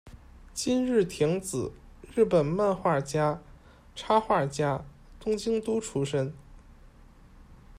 [0.55, 1.71] 今日町子，
[2.15, 3.39] 日本漫画家、
[3.95, 4.83] 插画家，
[5.19, 6.33] 东京都出身。